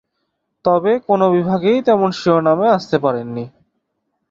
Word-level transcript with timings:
তবে 0.65 0.91
কোন 1.07 1.21
বিভাগেই 1.31 1.79
তেমন 1.81 2.09
শিরোনামে 2.11 2.67
আসতে 2.69 2.97
পারেননি। 2.99 3.45